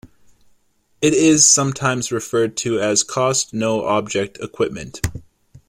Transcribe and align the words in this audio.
It 0.99 1.13
is 1.13 1.47
sometimes 1.47 2.11
referred 2.11 2.57
to 2.57 2.79
as 2.79 3.03
cost-no-object 3.03 4.39
equipment. 4.41 4.99